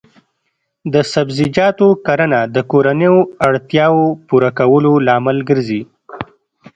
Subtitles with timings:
[0.93, 3.15] د سبزیجاتو کرنه د کورنیو
[3.47, 5.81] اړتیاوو پوره کولو لامل ګرځي.